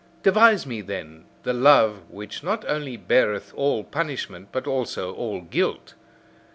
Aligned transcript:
Devise 0.23 0.65
me, 0.65 0.81
then, 0.81 1.25
the 1.43 1.53
love 1.53 2.09
which 2.09 2.41
not 2.43 2.65
only 2.67 2.97
beareth 2.97 3.53
all 3.55 3.83
punishment, 3.83 4.49
but 4.51 4.65
also 4.65 5.13
all 5.13 5.41
guilt! 5.41 5.93